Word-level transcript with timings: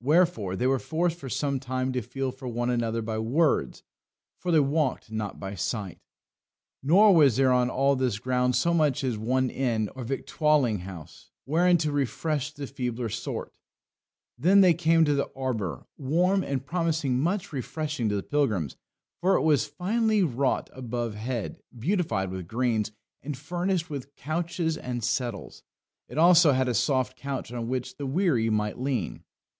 Wherefore 0.00 0.56
they 0.56 0.66
were 0.66 0.80
forced 0.80 1.16
for 1.16 1.28
some 1.28 1.60
time 1.60 1.92
to 1.92 2.02
feel 2.02 2.32
for 2.32 2.48
one 2.48 2.70
another 2.70 3.00
by 3.02 3.20
words, 3.20 3.84
for 4.36 4.50
they 4.50 4.58
walked 4.58 5.12
not 5.12 5.38
by 5.38 5.54
sight. 5.54 6.00
Nor 6.82 7.14
was 7.14 7.36
there 7.36 7.52
on 7.52 7.70
all 7.70 7.94
this 7.94 8.18
ground 8.18 8.56
so 8.56 8.74
much 8.74 9.04
as 9.04 9.16
one 9.16 9.48
inn 9.48 9.88
or 9.94 10.02
victualling 10.02 10.80
house 10.80 11.30
wherein 11.44 11.76
to 11.78 11.92
refresh 11.92 12.50
the 12.52 12.66
feebler 12.66 13.08
sort. 13.08 13.56
Then 14.36 14.60
they 14.60 14.74
came 14.74 15.04
to 15.04 15.22
an 15.22 15.30
arbour, 15.36 15.86
warm, 15.96 16.42
and 16.42 16.66
promising 16.66 17.20
much 17.20 17.52
refreshing 17.52 18.08
to 18.08 18.16
the 18.16 18.24
pilgrims, 18.24 18.76
for 19.20 19.36
it 19.36 19.42
was 19.42 19.68
finely 19.68 20.24
wrought 20.24 20.68
above 20.72 21.14
head, 21.14 21.60
beautified 21.78 22.32
with 22.32 22.48
greens, 22.48 22.90
and 23.22 23.36
furnished 23.38 23.88
with 23.88 24.16
couches 24.16 24.76
and 24.76 25.04
settles. 25.04 25.62
It 26.08 26.18
also 26.18 26.50
had 26.50 26.66
a 26.66 26.74
soft 26.74 27.16
couch 27.16 27.52
on 27.52 27.68
which 27.68 27.98
the 27.98 28.06
weary 28.06 28.50
might 28.50 28.76
lean. 28.76 29.22